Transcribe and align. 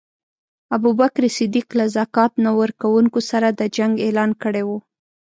ابوبکر 0.75 1.23
صدیق 1.37 1.67
له 1.79 1.85
ذکات 1.95 2.33
نه 2.45 2.51
ورکونکو 2.59 3.19
سره 3.29 3.47
د 3.59 3.61
جنګ 3.77 3.93
اعلان 4.05 4.31
کړی 4.43 4.63
وو. 4.67 4.77